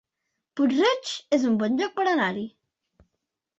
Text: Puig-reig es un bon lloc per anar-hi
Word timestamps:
Puig-reig 0.59 1.11
es 1.37 1.45
un 1.51 1.61
bon 1.63 1.79
lloc 1.83 1.95
per 2.01 2.09
anar-hi 2.17 2.49